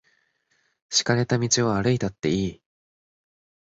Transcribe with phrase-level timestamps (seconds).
[0.89, 2.61] 敷かれた道を歩いたっていい。